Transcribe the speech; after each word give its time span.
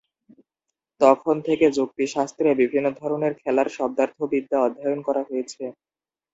তখন 1.01 1.35
থেকে 1.47 1.65
যুক্তিশাস্ত্রে 1.77 2.49
বিভিন্ন 2.61 2.87
ধরনের 2.99 3.33
খেলার 3.41 3.67
শব্দার্থবিদ্যা 3.77 4.57
অধ্যয়ন 4.61 4.99
করা 5.07 5.21
হয়েছে। 5.29 5.63